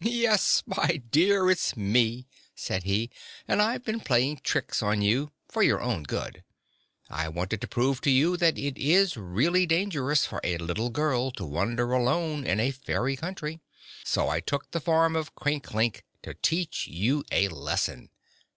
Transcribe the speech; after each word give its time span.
"Yes, 0.00 0.64
my 0.66 0.96
dear, 0.96 1.48
it's 1.48 1.76
me," 1.76 2.26
said 2.56 2.82
he, 2.82 3.08
"and 3.46 3.62
I've 3.62 3.84
been 3.84 4.00
playing 4.00 4.40
tricks 4.42 4.82
on 4.82 5.00
you 5.00 5.30
for 5.48 5.62
your 5.62 5.80
own 5.80 6.02
good. 6.02 6.42
I 7.08 7.28
wanted 7.28 7.60
to 7.60 7.68
prove 7.68 8.00
to 8.00 8.10
you 8.10 8.36
that 8.36 8.58
it 8.58 8.76
is 8.78 9.16
really 9.16 9.64
dangerous 9.64 10.26
for 10.26 10.40
a 10.42 10.58
little 10.58 10.90
girl 10.90 11.30
to 11.30 11.44
wander 11.44 11.92
alone 11.92 12.44
in 12.44 12.58
a 12.58 12.72
fairy 12.72 13.14
country; 13.14 13.60
so 14.02 14.28
I 14.28 14.40
took 14.40 14.72
the 14.72 14.80
form 14.80 15.14
of 15.14 15.36
Crinklink 15.36 16.02
to 16.24 16.34
teach 16.34 16.88
you 16.88 17.22
a 17.30 17.46
lesson. 17.46 18.10